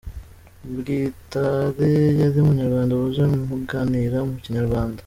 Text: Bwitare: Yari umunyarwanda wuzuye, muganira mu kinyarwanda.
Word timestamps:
Bwitare: 0.77 1.89
Yari 2.21 2.37
umunyarwanda 2.39 2.93
wuzuye, 2.99 3.37
muganira 3.49 4.17
mu 4.29 4.35
kinyarwanda. 4.43 4.99